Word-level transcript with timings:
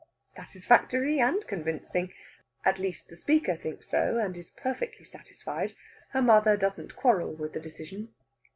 Satisfactory 0.25 1.19
and 1.19 1.45
convincing! 1.45 2.11
At 2.65 2.79
least, 2.79 3.07
the 3.07 3.15
speaker 3.15 3.55
thinks 3.55 3.87
so, 3.87 4.17
and 4.17 4.35
is 4.35 4.49
perfectly 4.49 5.05
satisfied. 5.05 5.75
Her 6.09 6.23
mother 6.23 6.57
doesn't 6.57 6.95
quarrel 6.95 7.35
with 7.35 7.53
the 7.53 7.59
decision. 7.59 8.11